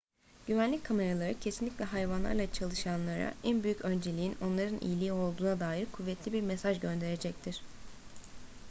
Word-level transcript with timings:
güvenlik 0.47 0.83
kameraları 0.85 1.39
kesinlikle 1.39 1.85
hayvanlarla 1.85 2.51
çalışanlara 2.53 3.33
en 3.43 3.63
büyük 3.63 3.81
önceliğin 3.85 4.37
onların 4.41 4.79
iyiliği 4.79 5.11
olduğuna 5.13 5.59
dair 5.59 5.85
kuvvetli 5.91 6.33
bir 6.33 6.41
mesaj 6.41 6.79
gönderecektir 6.79 7.61